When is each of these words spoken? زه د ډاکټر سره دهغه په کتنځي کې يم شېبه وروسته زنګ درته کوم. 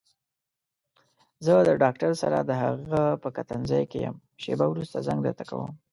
زه 1.45 1.53
د 1.67 1.69
ډاکټر 1.83 2.11
سره 2.21 2.37
دهغه 2.49 3.03
په 3.23 3.29
کتنځي 3.37 3.83
کې 3.91 3.99
يم 4.05 4.15
شېبه 4.41 4.65
وروسته 4.69 4.97
زنګ 5.07 5.19
درته 5.25 5.43
کوم. 5.49 5.71